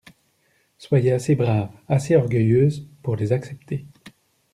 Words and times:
Soyez 0.79 1.11
assez 1.11 1.35
brave, 1.35 1.69
assez 1.87 2.15
orgueilleuse 2.15 2.87
pour 3.03 3.15
les 3.17 3.33
accepter. 3.33 3.85